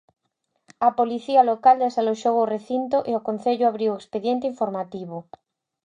A 0.87 0.89
Policía 0.99 1.41
Local 1.51 1.75
desaloxou 1.85 2.35
o 2.39 2.49
recinto 2.55 2.97
e 3.09 3.11
o 3.19 3.25
concello 3.27 3.65
abriu 3.67 3.91
expediente 3.95 4.49
informativo. 4.53 5.17